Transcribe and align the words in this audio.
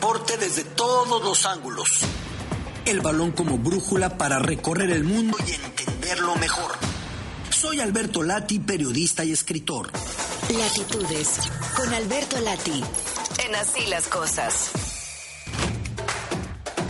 deporte 0.00 0.38
desde 0.38 0.64
todos 0.64 1.22
los 1.22 1.44
ángulos. 1.44 1.86
El 2.86 3.00
balón 3.00 3.32
como 3.32 3.58
brújula 3.58 4.16
para 4.16 4.38
recorrer 4.38 4.90
el 4.90 5.04
mundo 5.04 5.36
y 5.46 5.52
entenderlo 5.52 6.36
mejor. 6.36 6.72
Soy 7.50 7.80
Alberto 7.80 8.22
Lati, 8.22 8.60
periodista 8.60 9.24
y 9.24 9.32
escritor. 9.32 9.90
Latitudes, 10.56 11.40
con 11.76 11.92
Alberto 11.92 12.40
Lati, 12.40 12.82
en 13.44 13.54
Así 13.54 13.86
las 13.88 14.08
Cosas. 14.08 14.70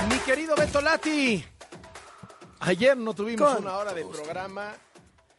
Mi 0.08 0.18
querido 0.20 0.54
Beto 0.54 0.80
Lati, 0.80 1.44
ayer 2.60 2.96
no 2.96 3.12
tuvimos 3.12 3.58
una 3.58 3.76
hora 3.76 3.92
de 3.92 4.04
programa. 4.04 4.72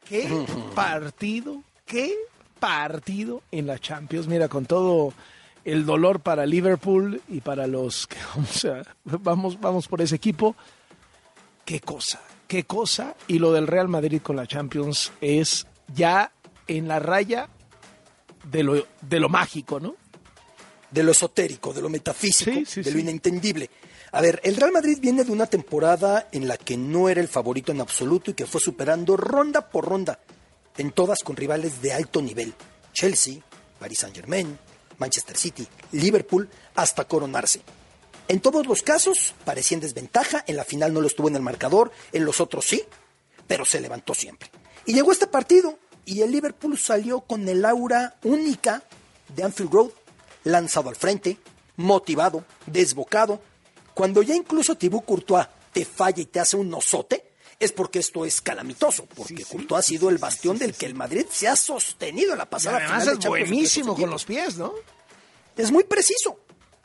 ¿Qué 0.09 0.45
partido? 0.75 1.63
¿Qué 1.85 2.17
partido 2.59 3.41
en 3.49 3.65
la 3.65 3.79
Champions? 3.79 4.27
Mira, 4.27 4.49
con 4.49 4.65
todo 4.65 5.13
el 5.65 5.85
dolor 5.85 6.21
para 6.21 6.45
Liverpool 6.45 7.21
y 7.29 7.41
para 7.41 7.67
los 7.67 8.07
que 8.07 8.17
vamos, 8.35 9.23
vamos, 9.23 9.59
vamos 9.59 9.87
por 9.87 10.01
ese 10.01 10.15
equipo. 10.15 10.55
Qué 11.65 11.79
cosa, 11.79 12.21
qué 12.47 12.63
cosa. 12.63 13.15
Y 13.27 13.39
lo 13.39 13.53
del 13.53 13.67
Real 13.67 13.87
Madrid 13.87 14.21
con 14.21 14.35
la 14.35 14.47
Champions 14.47 15.11
es 15.21 15.67
ya 15.93 16.31
en 16.67 16.87
la 16.87 16.99
raya 16.99 17.49
de 18.49 18.63
lo, 18.63 18.87
de 19.01 19.19
lo 19.19 19.29
mágico, 19.29 19.79
¿no? 19.79 19.95
De 20.89 21.03
lo 21.03 21.11
esotérico, 21.11 21.73
de 21.73 21.81
lo 21.81 21.89
metafísico, 21.89 22.51
de 22.51 22.91
lo 22.91 22.99
inentendible. 22.99 23.69
A 24.11 24.19
ver, 24.19 24.41
el 24.43 24.57
Real 24.57 24.73
Madrid 24.73 24.97
viene 24.99 25.23
de 25.23 25.31
una 25.31 25.45
temporada 25.45 26.27
en 26.33 26.47
la 26.47 26.57
que 26.57 26.75
no 26.75 27.07
era 27.07 27.21
el 27.21 27.29
favorito 27.29 27.71
en 27.71 27.79
absoluto 27.79 28.31
y 28.31 28.33
que 28.33 28.45
fue 28.45 28.59
superando 28.59 29.15
ronda 29.15 29.69
por 29.69 29.87
ronda, 29.87 30.19
en 30.77 30.91
todas 30.91 31.19
con 31.23 31.37
rivales 31.37 31.81
de 31.81 31.93
alto 31.93 32.21
nivel. 32.21 32.53
Chelsea, 32.91 33.41
Paris 33.79 33.99
Saint-Germain, 33.99 34.57
Manchester 35.01 35.35
City, 35.35 35.67
Liverpool, 35.91 36.47
hasta 36.75 37.05
coronarse. 37.05 37.61
En 38.27 38.39
todos 38.39 38.65
los 38.65 38.83
casos 38.83 39.33
parecía 39.43 39.75
en 39.75 39.81
desventaja, 39.81 40.43
en 40.47 40.55
la 40.55 40.63
final 40.63 40.93
no 40.93 41.01
lo 41.01 41.07
estuvo 41.07 41.27
en 41.27 41.35
el 41.35 41.41
marcador, 41.41 41.91
en 42.13 42.23
los 42.23 42.39
otros 42.39 42.65
sí, 42.65 42.83
pero 43.47 43.65
se 43.65 43.81
levantó 43.81 44.13
siempre. 44.13 44.49
Y 44.85 44.93
llegó 44.93 45.11
este 45.11 45.27
partido 45.27 45.77
y 46.05 46.21
el 46.21 46.31
Liverpool 46.31 46.77
salió 46.77 47.21
con 47.21 47.49
el 47.49 47.65
aura 47.65 48.15
única 48.23 48.83
de 49.35 49.43
Anfield 49.43 49.73
Road, 49.73 49.89
lanzado 50.43 50.89
al 50.89 50.95
frente, 50.95 51.39
motivado, 51.75 52.45
desbocado. 52.67 53.41
Cuando 53.93 54.21
ya 54.21 54.35
incluso 54.35 54.75
Thibaut 54.75 55.03
Courtois 55.03 55.47
te 55.73 55.83
falla 55.83 56.21
y 56.21 56.25
te 56.25 56.39
hace 56.39 56.57
un 56.57 56.73
osote, 56.73 57.30
es 57.61 57.71
porque 57.71 57.99
esto 57.99 58.25
es 58.25 58.41
calamitoso, 58.41 59.05
porque 59.15 59.45
Courtois 59.45 59.79
ha 59.79 59.81
sido 59.83 60.09
el 60.09 60.17
bastión 60.17 60.57
del 60.57 60.73
que 60.73 60.87
el 60.87 60.95
Madrid 60.95 61.27
se 61.29 61.47
ha 61.47 61.55
sostenido 61.55 62.31
en 62.31 62.39
la 62.39 62.49
pasada 62.49 62.79
y 62.79 62.83
además 62.83 63.07
es 63.07 63.25
buenísimo 63.25 63.95
con 63.95 64.09
los 64.09 64.25
pies, 64.25 64.57
¿no? 64.57 64.73
Es 65.55 65.71
muy 65.71 65.83
preciso. 65.83 66.39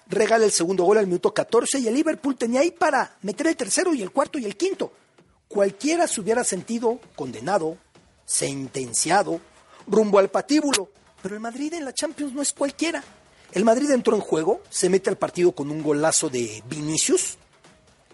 Regala 0.07 0.45
el 0.45 0.53
segundo 0.53 0.85
gol 0.85 0.99
al 0.99 1.07
minuto 1.07 1.33
14 1.33 1.79
y 1.79 1.89
el 1.89 1.95
Liverpool 1.95 2.37
tenía 2.37 2.61
ahí 2.61 2.71
para 2.71 3.17
meter 3.23 3.47
el 3.47 3.57
tercero 3.57 3.95
y 3.95 4.03
el 4.03 4.13
cuarto 4.13 4.39
y 4.39 4.45
el 4.45 4.57
quinto. 4.57 4.93
Cualquiera 5.49 6.07
se 6.07 6.21
hubiera 6.21 6.45
sentido 6.45 7.01
condenado, 7.17 7.79
sentenciado, 8.27 9.41
rumbo 9.87 10.19
al 10.19 10.29
patíbulo. 10.29 10.91
Pero 11.23 11.35
el 11.35 11.41
Madrid 11.41 11.73
en 11.73 11.87
la 11.87 11.95
Champions 11.95 12.35
no 12.35 12.43
es 12.43 12.53
cualquiera. 12.53 13.03
El 13.53 13.65
Madrid 13.65 13.91
entró 13.91 14.15
en 14.15 14.21
juego, 14.21 14.61
se 14.69 14.91
mete 14.91 15.09
al 15.09 15.17
partido 15.17 15.53
con 15.53 15.71
un 15.71 15.83
golazo 15.83 16.29
de 16.29 16.63
Vinicius, 16.69 17.39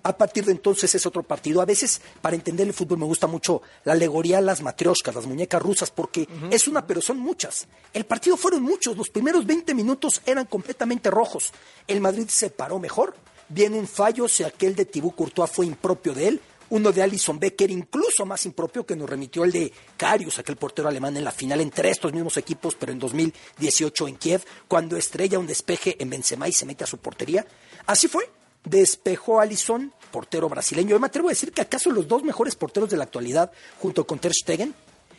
a 0.03 0.17
partir 0.17 0.45
de 0.45 0.53
entonces 0.53 0.95
es 0.95 1.07
otro 1.07 1.23
partido. 1.23 1.61
A 1.61 1.65
veces, 1.65 2.01
para 2.21 2.37
entender 2.37 2.67
el 2.67 2.75
fútbol, 2.75 2.99
me 2.99 3.05
gusta 3.05 3.27
mucho 3.27 3.63
la 3.85 3.93
alegoría 3.93 4.41
las 4.41 4.63
matrioscas, 4.63 5.15
las 5.15 5.27
muñecas 5.27 5.63
rusas, 5.63 5.91
porque 5.91 6.29
es 6.51 6.67
una, 6.69 6.87
pero 6.87 7.01
son 7.01 7.19
muchas. 7.19 7.67
El 7.93 8.05
partido 8.05 8.37
fueron 8.37 8.63
muchos. 8.63 8.97
Los 8.97 9.11
primeros 9.11 9.47
20 9.47 9.75
minutos 9.75 10.21
eran 10.27 10.47
completamente 10.47 11.11
rojos. 11.11 11.53
El 11.87 12.01
Madrid 12.01 12.27
se 12.29 12.51
paró 12.51 12.79
mejor. 12.79 13.15
Viene 13.49 13.79
un 13.79 13.87
fallo, 13.87 14.29
si 14.29 14.45
aquel 14.45 14.75
de 14.75 14.87
Thibaut 14.87 15.15
Courtois 15.15 15.51
fue 15.51 15.67
impropio 15.67 16.15
de 16.15 16.29
él. 16.29 16.41
Uno 16.71 16.91
de 16.91 17.03
Alison 17.03 17.39
Becker, 17.39 17.71
incluso 17.71 18.25
más 18.25 18.47
impropio, 18.47 18.87
que 18.87 18.97
nos 18.97 19.09
remitió 19.09 19.45
el 19.45 19.53
de 19.53 19.71
Karius, 19.99 20.39
aquel 20.39 20.57
portero 20.57 20.89
alemán 20.89 21.15
en 21.19 21.25
la 21.25 21.31
final 21.31 21.61
entre 21.61 21.91
estos 21.91 22.15
mismos 22.15 22.39
equipos, 22.39 22.75
pero 22.77 22.93
en 22.93 22.99
2018 22.99 24.09
en 24.09 24.17
Kiev, 24.17 24.43
cuando 24.69 24.97
estrella 24.97 25.39
un 25.39 25.47
despeje 25.47 26.03
en 26.03 26.09
Benzema 26.09 26.49
y 26.49 26.53
se 26.53 26.65
mete 26.65 26.85
a 26.85 26.87
su 26.87 26.97
portería. 26.97 27.47
Así 27.85 28.09
fue 28.09 28.27
despejó 28.65 29.41
a 29.41 29.45
Alisson, 29.45 29.93
portero 30.11 30.49
brasileño. 30.49 30.91
Yo 30.91 31.01
me 31.01 31.07
atrevo 31.07 31.29
a 31.29 31.33
decir 31.33 31.53
que 31.53 31.63
acaso 31.63 31.91
los 31.91 32.09
dos 32.09 32.23
mejores 32.23 32.55
porteros 32.55 32.91
de 32.91 32.97
la 32.97 33.05
actualidad, 33.05 33.53
junto 33.81 34.07
con 34.07 34.19
Ter 34.19 34.33
Stegen, 34.35 34.75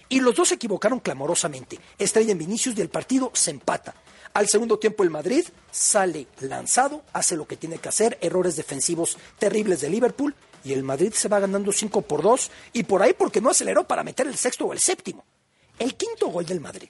y 0.09 0.19
los 0.19 0.35
dos 0.35 0.49
se 0.49 0.55
equivocaron 0.55 0.99
clamorosamente. 0.99 1.79
Estrella 1.97 2.31
en 2.31 2.37
Vinicius 2.37 2.77
y 2.77 2.81
el 2.81 2.89
partido 2.89 3.31
se 3.33 3.51
empata. 3.51 3.95
Al 4.33 4.47
segundo 4.47 4.79
tiempo 4.79 5.03
el 5.03 5.09
Madrid 5.09 5.45
sale 5.71 6.27
lanzado, 6.39 7.03
hace 7.13 7.35
lo 7.35 7.47
que 7.47 7.57
tiene 7.57 7.77
que 7.77 7.89
hacer, 7.89 8.17
errores 8.21 8.55
defensivos 8.55 9.17
terribles 9.37 9.81
de 9.81 9.89
Liverpool 9.89 10.35
y 10.63 10.73
el 10.73 10.83
Madrid 10.83 11.13
se 11.13 11.29
va 11.29 11.39
ganando 11.39 11.71
5 11.71 12.01
por 12.01 12.23
2 12.23 12.51
y 12.73 12.83
por 12.83 13.03
ahí 13.03 13.13
porque 13.13 13.41
no 13.41 13.49
aceleró 13.49 13.85
para 13.87 14.03
meter 14.03 14.27
el 14.27 14.35
sexto 14.35 14.65
o 14.65 14.73
el 14.73 14.79
séptimo. 14.79 15.23
El 15.77 15.95
quinto 15.95 16.27
gol 16.27 16.45
del 16.45 16.61
Madrid 16.61 16.89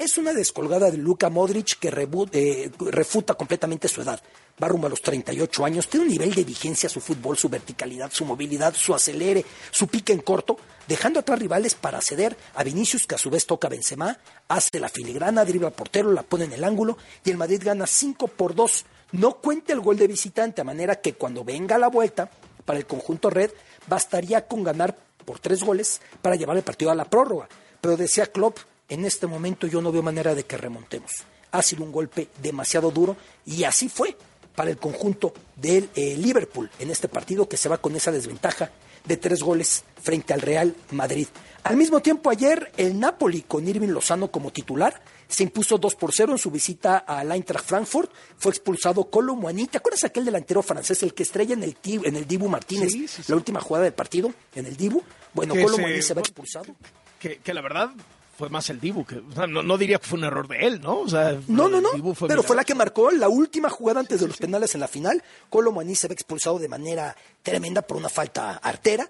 es 0.00 0.16
una 0.16 0.32
descolgada 0.32 0.90
de 0.90 0.96
Luka 0.96 1.28
Modric 1.28 1.78
que 1.78 1.88
eh, 2.32 2.70
refuta 2.90 3.34
completamente 3.34 3.86
su 3.86 4.00
edad. 4.00 4.18
Va 4.62 4.66
rumbo 4.66 4.86
a 4.86 4.90
los 4.90 5.02
38 5.02 5.62
años, 5.62 5.88
tiene 5.88 6.06
un 6.06 6.12
nivel 6.12 6.34
de 6.34 6.42
vigencia 6.42 6.88
su 6.88 7.02
fútbol, 7.02 7.36
su 7.36 7.50
verticalidad, 7.50 8.10
su 8.10 8.24
movilidad, 8.24 8.72
su 8.74 8.94
acelere, 8.94 9.44
su 9.70 9.88
pique 9.88 10.14
en 10.14 10.20
corto, 10.20 10.56
dejando 10.88 11.20
atrás 11.20 11.38
rivales 11.38 11.74
para 11.74 12.00
ceder 12.00 12.34
a 12.54 12.64
Vinicius, 12.64 13.06
que 13.06 13.16
a 13.16 13.18
su 13.18 13.28
vez 13.28 13.44
toca 13.44 13.68
a 13.68 13.70
Benzema, 13.70 14.16
hace 14.48 14.80
la 14.80 14.88
filigrana, 14.88 15.44
dribla 15.44 15.68
al 15.68 15.74
portero, 15.74 16.10
la 16.12 16.22
pone 16.22 16.44
en 16.44 16.54
el 16.54 16.64
ángulo 16.64 16.96
y 17.22 17.30
el 17.30 17.36
Madrid 17.36 17.60
gana 17.62 17.86
5 17.86 18.26
por 18.28 18.54
2. 18.54 18.86
No 19.12 19.34
cuenta 19.34 19.74
el 19.74 19.80
gol 19.80 19.98
de 19.98 20.06
visitante, 20.06 20.62
a 20.62 20.64
manera 20.64 20.96
que 21.02 21.12
cuando 21.12 21.44
venga 21.44 21.76
la 21.76 21.88
vuelta 21.88 22.30
para 22.64 22.78
el 22.78 22.86
conjunto 22.86 23.28
red, 23.28 23.50
bastaría 23.86 24.46
con 24.48 24.64
ganar 24.64 24.96
por 25.26 25.40
tres 25.40 25.62
goles 25.62 26.00
para 26.22 26.36
llevar 26.36 26.56
el 26.56 26.62
partido 26.62 26.90
a 26.90 26.94
la 26.94 27.04
prórroga. 27.04 27.48
Pero 27.82 27.96
decía 27.96 28.26
Klopp, 28.26 28.58
en 28.90 29.04
este 29.06 29.26
momento 29.26 29.66
yo 29.66 29.80
no 29.80 29.92
veo 29.92 30.02
manera 30.02 30.34
de 30.34 30.44
que 30.44 30.58
remontemos. 30.58 31.10
Ha 31.52 31.62
sido 31.62 31.84
un 31.84 31.92
golpe 31.92 32.28
demasiado 32.42 32.90
duro 32.90 33.16
y 33.46 33.64
así 33.64 33.88
fue 33.88 34.16
para 34.54 34.70
el 34.70 34.76
conjunto 34.76 35.32
del 35.56 35.88
eh, 35.94 36.16
Liverpool 36.18 36.70
en 36.78 36.90
este 36.90 37.08
partido 37.08 37.48
que 37.48 37.56
se 37.56 37.68
va 37.68 37.78
con 37.78 37.96
esa 37.96 38.12
desventaja 38.12 38.70
de 39.04 39.16
tres 39.16 39.42
goles 39.42 39.84
frente 40.00 40.34
al 40.34 40.42
Real 40.42 40.74
Madrid. 40.90 41.26
Al 41.62 41.76
mismo 41.76 42.00
tiempo 42.00 42.30
ayer 42.30 42.72
el 42.76 42.98
Napoli 42.98 43.42
con 43.42 43.66
Irving 43.66 43.88
Lozano 43.88 44.30
como 44.30 44.50
titular 44.50 45.00
se 45.28 45.44
impuso 45.44 45.78
2 45.78 45.94
por 45.94 46.12
0 46.12 46.32
en 46.32 46.38
su 46.38 46.50
visita 46.50 46.98
al 46.98 47.30
Eintracht 47.30 47.64
Frankfurt. 47.64 48.10
Fue 48.36 48.50
expulsado 48.50 49.04
Colo 49.04 49.36
Muani. 49.36 49.68
¿Te 49.68 49.78
acuerdas 49.78 50.02
aquel 50.04 50.24
delantero 50.24 50.60
francés, 50.62 51.02
el 51.04 51.14
que 51.14 51.22
estrella 51.22 51.54
en 51.54 51.62
el, 51.62 51.76
en 51.84 52.16
el 52.16 52.26
Dibu 52.26 52.48
Martínez, 52.48 53.28
la 53.28 53.36
última 53.36 53.60
jugada 53.60 53.84
del 53.84 53.94
partido, 53.94 54.32
en 54.54 54.66
el 54.66 54.76
Dibu? 54.76 55.02
Bueno, 55.32 55.54
Colo 55.54 55.78
Muani 55.78 56.02
se 56.02 56.14
va 56.14 56.20
expulsado. 56.20 56.74
que, 57.20 57.54
la 57.54 57.62
verdad 57.62 57.92
fue 58.40 58.48
más 58.48 58.70
el 58.70 58.80
Dibu, 58.80 59.04
que 59.04 59.20
no, 59.48 59.76
diría 59.76 59.98
que 59.98 60.06
fue 60.06 60.18
un 60.18 60.24
error 60.24 60.48
de 60.48 60.66
él, 60.66 60.80
¿no? 60.80 61.04
no, 61.46 61.68
no, 61.68 61.78
no, 61.82 61.90
pero 62.26 62.42
fue 62.42 62.56
la 62.56 62.64
que 62.64 62.74
marcó 62.74 63.10
la 63.10 63.28
última 63.28 63.68
jugada 63.68 64.00
antes 64.00 64.18
de 64.18 64.26
los 64.26 64.38
penales 64.38 64.74
en 64.74 64.80
la 64.80 64.88
final. 64.88 65.22
Colo 65.50 65.74
se 65.94 66.08
ve 66.08 66.14
expulsado 66.14 66.58
de 66.58 66.66
manera 66.66 67.14
tremenda 67.42 67.82
por 67.82 67.98
una 67.98 68.08
falta 68.08 68.52
artera. 68.52 69.06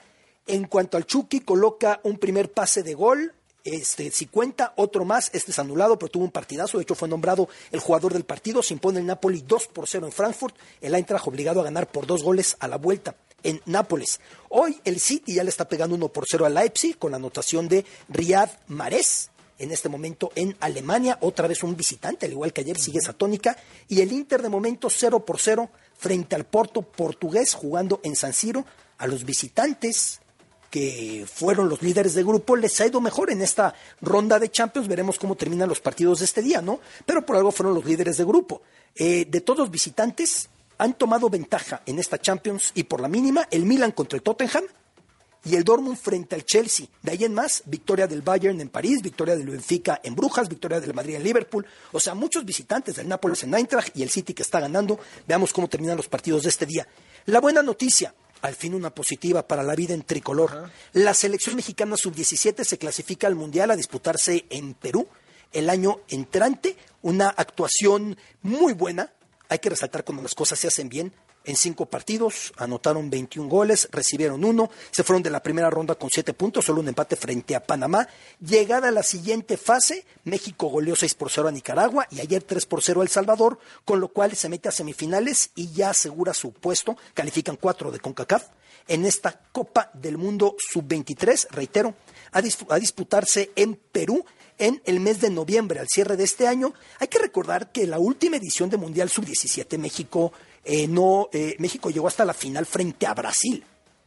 En 0.48 0.64
cuanto 0.64 0.96
al 0.96 1.06
Chucky, 1.06 1.42
coloca 1.42 2.00
un 2.02 2.18
primer 2.18 2.50
pase 2.50 2.82
de 2.82 2.94
gol, 2.94 3.32
este, 3.62 4.10
si 4.10 4.26
cuenta 4.26 4.72
otro 4.74 5.04
más, 5.04 5.30
este 5.32 5.52
es 5.52 5.58
anulado, 5.60 5.96
pero 5.96 6.10
tuvo 6.10 6.24
un 6.24 6.32
partidazo. 6.32 6.78
De 6.78 6.82
hecho, 6.82 6.96
fue 6.96 7.08
nombrado 7.08 7.48
el 7.70 7.78
jugador 7.78 8.12
del 8.12 8.24
partido. 8.24 8.64
Se 8.64 8.74
impone 8.74 8.98
el 8.98 9.06
Napoli 9.06 9.44
2 9.46 9.68
por 9.68 9.86
0 9.86 10.06
en 10.06 10.12
Frankfurt. 10.12 10.56
El 10.80 10.96
Eintracht 10.96 11.28
obligado 11.28 11.60
a 11.60 11.64
ganar 11.64 11.86
por 11.86 12.04
dos 12.04 12.24
goles 12.24 12.56
a 12.58 12.66
la 12.66 12.78
vuelta 12.78 13.14
en 13.42 13.60
Nápoles. 13.66 14.20
Hoy 14.48 14.80
el 14.84 15.00
City 15.00 15.34
ya 15.34 15.44
le 15.44 15.50
está 15.50 15.68
pegando 15.68 15.94
1 15.96 16.08
por 16.08 16.24
0 16.28 16.46
a 16.46 16.48
Leipzig 16.48 16.98
con 16.98 17.12
la 17.12 17.16
anotación 17.16 17.68
de 17.68 17.84
Riyad 18.08 18.50
Mahrez. 18.68 19.30
En 19.58 19.72
este 19.72 19.90
momento 19.90 20.32
en 20.36 20.56
Alemania, 20.60 21.18
otra 21.20 21.46
vez 21.46 21.62
un 21.62 21.76
visitante, 21.76 22.24
al 22.24 22.32
igual 22.32 22.52
que 22.52 22.62
ayer, 22.62 22.78
sigue 22.78 22.98
esa 22.98 23.12
tónica. 23.12 23.56
Y 23.88 24.00
el 24.00 24.10
Inter 24.10 24.40
de 24.40 24.48
momento 24.48 24.88
0 24.88 25.24
por 25.26 25.38
0 25.38 25.68
frente 25.98 26.34
al 26.34 26.46
Porto 26.46 26.80
portugués 26.80 27.52
jugando 27.52 28.00
en 28.02 28.16
San 28.16 28.32
Siro. 28.32 28.64
A 28.96 29.06
los 29.06 29.24
visitantes 29.24 30.20
que 30.70 31.26
fueron 31.30 31.68
los 31.68 31.82
líderes 31.82 32.14
de 32.14 32.22
grupo, 32.22 32.56
les 32.56 32.80
ha 32.80 32.86
ido 32.86 33.00
mejor 33.00 33.30
en 33.30 33.42
esta 33.42 33.74
ronda 34.00 34.38
de 34.38 34.50
Champions. 34.50 34.88
Veremos 34.88 35.18
cómo 35.18 35.36
terminan 35.36 35.68
los 35.68 35.80
partidos 35.80 36.20
de 36.20 36.24
este 36.24 36.42
día, 36.42 36.62
¿no? 36.62 36.80
Pero 37.04 37.26
por 37.26 37.36
algo 37.36 37.50
fueron 37.50 37.74
los 37.74 37.84
líderes 37.84 38.16
de 38.16 38.24
grupo. 38.24 38.62
Eh, 38.94 39.26
de 39.28 39.40
todos 39.40 39.58
los 39.58 39.70
visitantes, 39.70 40.48
han 40.80 40.94
tomado 40.94 41.28
ventaja 41.28 41.82
en 41.84 41.98
esta 41.98 42.18
Champions 42.18 42.72
y 42.74 42.84
por 42.84 43.02
la 43.02 43.08
mínima 43.08 43.46
el 43.50 43.66
Milan 43.66 43.92
contra 43.92 44.16
el 44.16 44.22
Tottenham 44.22 44.64
y 45.44 45.54
el 45.54 45.62
Dortmund 45.62 45.98
frente 45.98 46.34
al 46.34 46.44
Chelsea. 46.44 46.86
De 47.02 47.12
ahí 47.12 47.24
en 47.24 47.34
más, 47.34 47.62
victoria 47.66 48.06
del 48.06 48.22
Bayern 48.22 48.58
en 48.62 48.70
París, 48.70 49.02
victoria 49.02 49.36
del 49.36 49.50
Benfica 49.50 50.00
en 50.02 50.14
Brujas, 50.14 50.48
victoria 50.48 50.80
del 50.80 50.94
Madrid 50.94 51.16
en 51.16 51.22
Liverpool. 51.22 51.66
O 51.92 52.00
sea, 52.00 52.14
muchos 52.14 52.46
visitantes 52.46 52.96
del 52.96 53.08
Nápoles 53.08 53.42
en 53.42 53.54
Eintracht 53.54 53.94
y 53.94 54.02
el 54.02 54.08
City 54.08 54.32
que 54.32 54.42
está 54.42 54.58
ganando. 54.58 54.98
Veamos 55.28 55.52
cómo 55.52 55.68
terminan 55.68 55.98
los 55.98 56.08
partidos 56.08 56.44
de 56.44 56.48
este 56.48 56.64
día. 56.64 56.88
La 57.26 57.40
buena 57.40 57.62
noticia, 57.62 58.14
al 58.40 58.54
fin 58.54 58.72
una 58.72 58.88
positiva 58.88 59.46
para 59.46 59.62
la 59.62 59.74
vida 59.74 59.92
en 59.92 60.02
tricolor. 60.02 60.70
La 60.94 61.12
selección 61.12 61.56
mexicana 61.56 61.98
sub-17 61.98 62.64
se 62.64 62.78
clasifica 62.78 63.26
al 63.26 63.34
Mundial 63.34 63.70
a 63.70 63.76
disputarse 63.76 64.46
en 64.48 64.72
Perú 64.72 65.06
el 65.52 65.68
año 65.68 66.00
entrante. 66.08 66.74
Una 67.02 67.28
actuación 67.28 68.16
muy 68.42 68.72
buena 68.72 69.12
hay 69.50 69.58
que 69.58 69.68
resaltar 69.68 70.04
cuando 70.04 70.22
las 70.22 70.34
cosas 70.34 70.58
se 70.58 70.68
hacen 70.68 70.88
bien. 70.88 71.12
En 71.44 71.56
cinco 71.56 71.86
partidos 71.86 72.52
anotaron 72.56 73.10
21 73.10 73.48
goles, 73.48 73.88
recibieron 73.90 74.44
uno, 74.44 74.70
se 74.90 75.02
fueron 75.02 75.22
de 75.22 75.30
la 75.30 75.42
primera 75.42 75.70
ronda 75.70 75.96
con 75.96 76.08
siete 76.08 76.34
puntos, 76.34 76.66
solo 76.66 76.80
un 76.80 76.88
empate 76.88 77.16
frente 77.16 77.56
a 77.56 77.64
Panamá. 77.64 78.06
Llegada 78.40 78.88
a 78.88 78.92
la 78.92 79.02
siguiente 79.02 79.56
fase, 79.56 80.04
México 80.24 80.68
goleó 80.68 80.94
6 80.94 81.14
por 81.14 81.30
0 81.30 81.48
a 81.48 81.50
Nicaragua 81.50 82.06
y 82.10 82.20
ayer 82.20 82.42
3 82.42 82.64
por 82.66 82.82
0 82.82 83.00
a 83.00 83.04
El 83.04 83.08
Salvador, 83.08 83.58
con 83.84 84.00
lo 84.00 84.08
cual 84.08 84.36
se 84.36 84.48
mete 84.48 84.68
a 84.68 84.72
semifinales 84.72 85.50
y 85.56 85.72
ya 85.72 85.90
asegura 85.90 86.32
su 86.32 86.52
puesto. 86.52 86.96
Califican 87.14 87.56
cuatro 87.56 87.90
de 87.90 87.98
CONCACAF 87.98 88.44
en 88.86 89.04
esta 89.04 89.40
Copa 89.50 89.90
del 89.94 90.18
Mundo 90.18 90.56
Sub-23, 90.58 91.48
reitero, 91.50 91.94
a, 92.32 92.40
disputarse 92.78 93.50
en 93.56 93.74
Perú 93.76 94.24
en 94.60 94.80
el 94.84 95.00
mes 95.00 95.20
de 95.20 95.30
noviembre, 95.30 95.80
al 95.80 95.88
cierre 95.88 96.16
de 96.16 96.24
este 96.24 96.46
año. 96.46 96.72
Hay 97.00 97.08
que 97.08 97.18
recordar 97.18 97.72
que 97.72 97.86
la 97.86 97.98
última 97.98 98.36
edición 98.36 98.70
de 98.70 98.76
Mundial 98.76 99.10
Sub-17 99.10 99.78
México 99.78 100.32
eh, 100.64 100.86
no, 100.86 101.28
eh, 101.32 101.56
México 101.58 101.90
llegó 101.90 102.06
hasta 102.06 102.24
la 102.24 102.34
final 102.34 102.66
frente 102.66 103.06
a 103.06 103.14
Brasil, 103.14 103.64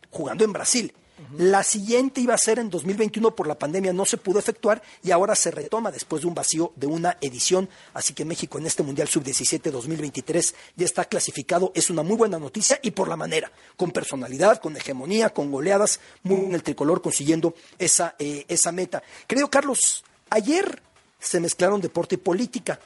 jugando 0.10 0.46
en 0.46 0.54
Brasil. 0.54 0.94
La 1.38 1.64
siguiente 1.64 2.22
iba 2.22 2.34
a 2.34 2.38
ser 2.38 2.60
en 2.60 2.70
2021 2.70 3.36
por 3.36 3.48
la 3.48 3.58
pandemia, 3.58 3.94
no 3.94 4.06
se 4.06 4.18
pudo 4.18 4.40
efectuar 4.40 4.82
y 5.04 5.12
ahora 5.12 5.36
se 5.36 5.52
retoma 5.52 5.92
después 5.92 6.22
de 6.22 6.28
un 6.28 6.36
vacío 6.36 6.74
de 6.76 6.88
una 6.88 7.18
edición. 7.22 7.70
Así 7.94 8.14
que 8.14 8.26
México 8.26 8.58
en 8.58 8.66
este 8.66 8.84
Mundial 8.84 9.08
Sub-17 9.08 9.72
2023 9.72 10.56
ya 10.76 10.86
está 10.86 11.06
clasificado. 11.06 11.72
Es 11.76 11.90
una 11.90 12.04
muy 12.04 12.18
buena 12.18 12.40
noticia 12.40 12.80
y 12.82 12.92
por 12.92 13.08
la 13.08 13.16
manera, 13.16 13.52
con 13.78 13.92
personalidad, 13.92 14.60
con 14.60 14.76
hegemonía, 14.76 15.30
con 15.30 15.52
goleadas, 15.52 16.00
muy 16.24 16.46
en 16.46 16.54
el 16.54 16.64
tricolor 16.64 17.02
consiguiendo 17.02 17.56
esa, 17.80 18.16
eh, 18.20 18.46
esa 18.48 18.72
meta. 18.72 19.02
Creo, 19.28 19.50
Carlos, 19.50 20.04
ayer 20.34 20.82
se 21.20 21.40
mezclaron 21.40 21.80
deporte 21.80 22.16
y 22.16 22.18
política 22.18 22.80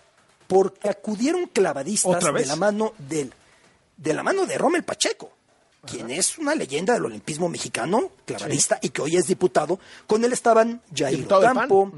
porque 0.48 0.90
acudieron 0.90 1.48
clavadistas 1.48 2.24
de 2.24 2.46
la 2.46 2.56
mano 2.56 2.94
del 2.98 3.34
de 3.96 4.14
la 4.14 4.22
mano 4.22 4.46
de 4.46 4.58
Rommel 4.58 4.84
Pacheco, 4.84 5.32
quien 5.84 6.12
es 6.12 6.38
una 6.38 6.54
leyenda 6.54 6.94
del 6.94 7.06
olimpismo 7.06 7.50
mexicano, 7.50 8.12
clavadista, 8.26 8.78
y 8.80 8.90
que 8.90 9.02
hoy 9.02 9.16
es 9.16 9.26
diputado. 9.26 9.80
Con 10.06 10.24
él 10.24 10.34
estaban 10.34 10.82
Jair 10.94 11.28
Campo 11.28 11.92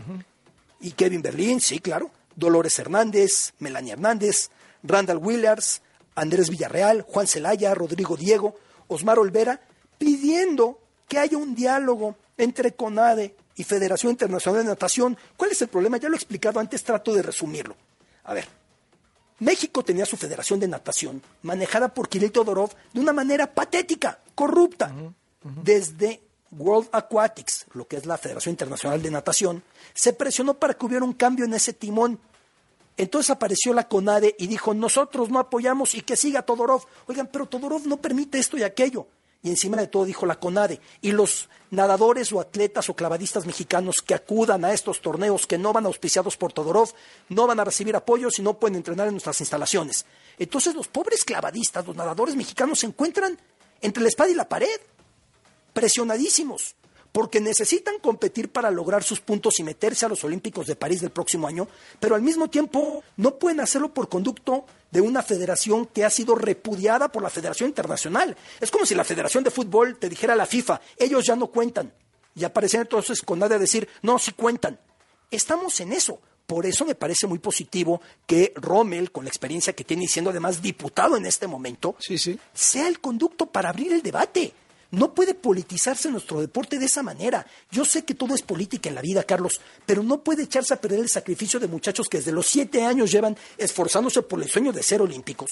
y 0.79 0.91
Kevin 0.91 1.21
Berlín, 1.21 1.59
sí, 1.59 1.79
claro, 1.79 2.09
Dolores 2.37 2.79
Hernández, 2.79 3.53
Melania 3.59 3.93
Hernández, 3.93 4.49
Randall 4.81 5.17
Willers, 5.17 5.81
Andrés 6.15 6.49
Villarreal, 6.49 7.01
Juan 7.01 7.27
Celaya, 7.27 7.75
Rodrigo 7.75 8.15
Diego, 8.15 8.55
Osmar 8.87 9.19
Olvera, 9.19 9.59
pidiendo 9.97 10.79
que 11.09 11.19
haya 11.19 11.37
un 11.37 11.53
diálogo 11.53 12.15
entre 12.37 12.71
CONADE 12.71 13.35
y 13.59 13.65
Federación 13.65 14.11
Internacional 14.11 14.63
de 14.63 14.69
Natación. 14.69 15.17
¿Cuál 15.35 15.51
es 15.51 15.61
el 15.61 15.67
problema? 15.67 15.97
Ya 15.97 16.07
lo 16.07 16.15
he 16.15 16.17
explicado 16.17 16.61
antes, 16.61 16.81
trato 16.81 17.13
de 17.13 17.21
resumirlo. 17.21 17.75
A 18.23 18.33
ver, 18.33 18.47
México 19.39 19.83
tenía 19.83 20.05
su 20.05 20.15
federación 20.15 20.61
de 20.61 20.67
natación 20.69 21.21
manejada 21.41 21.93
por 21.93 22.07
Kirill 22.07 22.31
Todorov 22.31 22.71
de 22.93 23.01
una 23.01 23.11
manera 23.11 23.53
patética, 23.53 24.19
corrupta. 24.33 24.93
Desde 25.43 26.21
World 26.51 26.87
Aquatics, 26.93 27.65
lo 27.73 27.85
que 27.85 27.97
es 27.97 28.05
la 28.05 28.17
Federación 28.17 28.53
Internacional 28.53 29.01
de 29.01 29.11
Natación, 29.11 29.61
se 29.93 30.13
presionó 30.13 30.53
para 30.53 30.75
que 30.75 30.85
hubiera 30.85 31.03
un 31.03 31.13
cambio 31.13 31.43
en 31.43 31.53
ese 31.53 31.73
timón. 31.73 32.17
Entonces 32.95 33.29
apareció 33.29 33.73
la 33.73 33.89
CONADE 33.89 34.35
y 34.39 34.47
dijo, 34.47 34.73
nosotros 34.73 35.29
no 35.29 35.39
apoyamos 35.39 35.95
y 35.95 36.01
que 36.01 36.15
siga 36.15 36.43
Todorov. 36.43 36.85
Oigan, 37.07 37.27
pero 37.27 37.45
Todorov 37.45 37.85
no 37.87 37.97
permite 37.97 38.39
esto 38.39 38.57
y 38.57 38.63
aquello 38.63 39.07
y 39.41 39.49
encima 39.49 39.77
de 39.77 39.87
todo 39.87 40.05
dijo 40.05 40.25
la 40.25 40.39
CONADE, 40.39 40.81
y 41.01 41.11
los 41.11 41.49
nadadores 41.71 42.31
o 42.33 42.39
atletas 42.39 42.89
o 42.89 42.95
clavadistas 42.95 43.45
mexicanos 43.45 44.01
que 44.05 44.13
acudan 44.13 44.65
a 44.65 44.73
estos 44.73 45.01
torneos 45.01 45.47
que 45.47 45.57
no 45.57 45.71
van 45.71 45.85
auspiciados 45.85 46.35
por 46.35 46.51
Todorov, 46.51 46.93
no 47.29 47.47
van 47.47 47.59
a 47.59 47.63
recibir 47.63 47.95
apoyo 47.95 48.29
si 48.31 48.41
no 48.41 48.59
pueden 48.59 48.75
entrenar 48.75 49.07
en 49.07 49.13
nuestras 49.13 49.39
instalaciones. 49.39 50.05
Entonces 50.37 50.75
los 50.75 50.87
pobres 50.87 51.23
clavadistas, 51.23 51.85
los 51.85 51.95
nadadores 51.95 52.35
mexicanos 52.35 52.79
se 52.79 52.87
encuentran 52.87 53.39
entre 53.81 54.03
la 54.03 54.09
espada 54.09 54.29
y 54.29 54.35
la 54.35 54.49
pared, 54.49 54.79
presionadísimos 55.73 56.75
porque 57.11 57.39
necesitan 57.39 57.99
competir 57.99 58.51
para 58.51 58.69
lograr 58.69 59.03
sus 59.03 59.19
puntos 59.19 59.59
y 59.59 59.63
meterse 59.63 60.05
a 60.05 60.09
los 60.09 60.23
Olímpicos 60.23 60.67
de 60.67 60.75
París 60.75 61.01
del 61.01 61.09
próximo 61.09 61.47
año, 61.47 61.67
pero 61.99 62.15
al 62.15 62.21
mismo 62.21 62.49
tiempo 62.49 63.03
no 63.17 63.35
pueden 63.35 63.59
hacerlo 63.59 63.93
por 63.93 64.09
conducto 64.09 64.65
de 64.91 65.01
una 65.01 65.21
federación 65.21 65.85
que 65.85 66.05
ha 66.05 66.09
sido 66.09 66.35
repudiada 66.35 67.11
por 67.11 67.23
la 67.23 67.29
Federación 67.29 67.69
Internacional. 67.69 68.35
Es 68.59 68.71
como 68.71 68.85
si 68.85 68.95
la 68.95 69.03
Federación 69.03 69.43
de 69.43 69.51
Fútbol 69.51 69.97
te 69.97 70.09
dijera 70.09 70.33
a 70.33 70.35
la 70.35 70.45
FIFA, 70.45 70.81
ellos 70.97 71.25
ya 71.25 71.35
no 71.35 71.47
cuentan. 71.47 71.93
Y 72.35 72.43
aparecen 72.43 72.81
entonces 72.81 73.21
con 73.21 73.39
nada 73.39 73.55
de 73.55 73.59
decir, 73.59 73.87
no, 74.01 74.17
sí 74.19 74.31
cuentan. 74.31 74.79
Estamos 75.31 75.79
en 75.79 75.93
eso. 75.93 76.19
Por 76.45 76.65
eso 76.65 76.83
me 76.83 76.95
parece 76.95 77.27
muy 77.27 77.37
positivo 77.37 78.01
que 78.25 78.53
Rommel, 78.55 79.11
con 79.11 79.23
la 79.23 79.29
experiencia 79.29 79.73
que 79.73 79.83
tiene 79.83 80.05
y 80.05 80.07
siendo 80.07 80.31
además 80.31 80.63
diputado 80.63 81.15
en 81.15 81.27
este 81.27 81.45
momento, 81.45 81.95
sea 82.53 82.87
el 82.87 82.99
conducto 82.99 83.45
para 83.45 83.69
abrir 83.69 83.93
el 83.93 84.01
debate. 84.01 84.53
No 84.91 85.13
puede 85.13 85.35
politizarse 85.35 86.09
nuestro 86.09 86.41
deporte 86.41 86.79
de 86.79 86.85
esa 86.85 87.03
manera. 87.03 87.45
Yo 87.69 87.85
sé 87.85 88.03
que 88.03 88.15
todo 88.15 88.33
es 88.33 88.41
política 88.41 88.89
en 88.89 88.95
la 88.95 89.01
vida, 89.01 89.23
Carlos, 89.23 89.61
pero 89.85 90.01
no 90.01 90.23
puede 90.23 90.43
echarse 90.43 90.73
a 90.73 90.81
perder 90.81 90.99
el 90.99 91.09
sacrificio 91.09 91.59
de 91.59 91.67
muchachos 91.67 92.09
que 92.09 92.17
desde 92.17 92.31
los 92.31 92.47
siete 92.47 92.83
años 92.83 93.11
llevan 93.11 93.37
esforzándose 93.57 94.23
por 94.23 94.41
el 94.41 94.49
sueño 94.49 94.71
de 94.71 94.81
ser 94.81 95.01
olímpicos. 95.01 95.51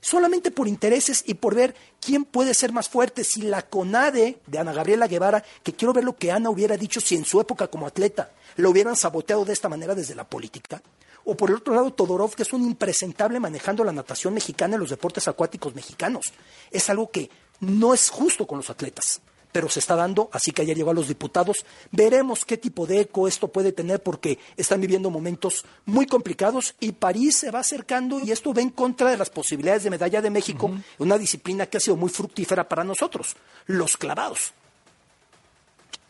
Solamente 0.00 0.50
por 0.50 0.66
intereses 0.66 1.22
y 1.26 1.34
por 1.34 1.54
ver 1.54 1.74
quién 2.00 2.24
puede 2.24 2.54
ser 2.54 2.72
más 2.72 2.88
fuerte. 2.88 3.22
Si 3.22 3.42
la 3.42 3.60
CONADE 3.60 4.38
de 4.46 4.58
Ana 4.58 4.72
Gabriela 4.72 5.06
Guevara, 5.06 5.44
que 5.62 5.74
quiero 5.74 5.92
ver 5.92 6.04
lo 6.04 6.16
que 6.16 6.32
Ana 6.32 6.48
hubiera 6.48 6.78
dicho 6.78 7.02
si 7.02 7.16
en 7.16 7.26
su 7.26 7.38
época 7.38 7.68
como 7.68 7.86
atleta 7.86 8.30
lo 8.56 8.70
hubieran 8.70 8.96
saboteado 8.96 9.44
de 9.44 9.52
esta 9.52 9.68
manera 9.68 9.94
desde 9.94 10.14
la 10.14 10.24
política. 10.24 10.82
O 11.24 11.36
por 11.36 11.50
el 11.50 11.56
otro 11.56 11.74
lado, 11.74 11.92
Todorov, 11.92 12.34
que 12.34 12.44
es 12.44 12.52
un 12.54 12.64
impresentable 12.64 13.38
manejando 13.40 13.84
la 13.84 13.92
natación 13.92 14.32
mexicana 14.32 14.76
en 14.76 14.80
los 14.80 14.88
deportes 14.88 15.28
acuáticos 15.28 15.74
mexicanos. 15.74 16.32
Es 16.70 16.88
algo 16.88 17.10
que 17.10 17.30
no 17.60 17.94
es 17.94 18.10
justo 18.10 18.46
con 18.46 18.58
los 18.58 18.70
atletas, 18.70 19.20
pero 19.52 19.68
se 19.68 19.80
está 19.80 19.96
dando, 19.96 20.28
así 20.32 20.52
que 20.52 20.62
ayer 20.62 20.76
llegó 20.76 20.90
a 20.90 20.94
los 20.94 21.08
diputados. 21.08 21.64
Veremos 21.90 22.44
qué 22.44 22.56
tipo 22.56 22.86
de 22.86 23.00
eco 23.00 23.28
esto 23.28 23.48
puede 23.48 23.72
tener 23.72 24.02
porque 24.02 24.38
están 24.56 24.80
viviendo 24.80 25.10
momentos 25.10 25.64
muy 25.86 26.06
complicados 26.06 26.74
y 26.80 26.92
París 26.92 27.38
se 27.38 27.50
va 27.50 27.60
acercando 27.60 28.20
y 28.20 28.30
esto 28.30 28.54
va 28.54 28.62
en 28.62 28.70
contra 28.70 29.10
de 29.10 29.16
las 29.16 29.30
posibilidades 29.30 29.84
de 29.84 29.90
medalla 29.90 30.22
de 30.22 30.30
México, 30.30 30.70
una 30.98 31.18
disciplina 31.18 31.66
que 31.66 31.76
ha 31.76 31.80
sido 31.80 31.96
muy 31.96 32.10
fructífera 32.10 32.68
para 32.68 32.84
nosotros, 32.84 33.36
los 33.66 33.96
clavados. 33.96 34.52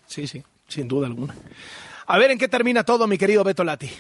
Sí, 0.07 0.27
sí, 0.27 0.43
sin 0.69 0.89
duda 0.89 1.07
alguna. 1.07 1.35
A 2.07 2.19
ver 2.19 2.33
en 2.33 2.39
qué 2.39 2.49
termina 2.49 2.85
todo, 2.85 3.07
mi 3.07 3.17
querido 3.17 3.45
Beto 3.45 3.65
Lati 3.65 3.91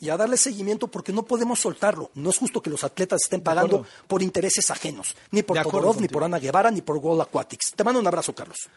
y 0.00 0.10
a 0.10 0.16
darle 0.16 0.36
seguimiento 0.36 0.88
porque 0.88 1.12
no 1.12 1.24
podemos 1.24 1.60
soltarlo. 1.60 2.10
No 2.14 2.30
es 2.30 2.38
justo 2.38 2.62
que 2.62 2.70
los 2.70 2.84
atletas 2.84 3.20
estén 3.22 3.40
pagando 3.40 3.86
por 4.06 4.22
intereses 4.22 4.70
ajenos, 4.70 5.16
ni 5.30 5.42
por 5.42 5.60
Todorov, 5.62 6.00
ni 6.00 6.08
por 6.08 6.24
Ana 6.24 6.38
Guevara, 6.38 6.70
ni 6.70 6.82
por 6.82 6.96
World 6.96 7.22
Aquatics. 7.22 7.72
Te 7.72 7.84
mando 7.84 8.00
un 8.00 8.06
abrazo, 8.06 8.34
Carlos. 8.34 8.58